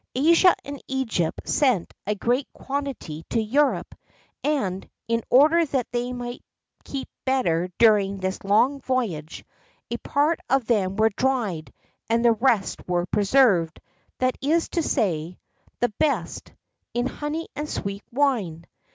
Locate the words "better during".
7.23-8.17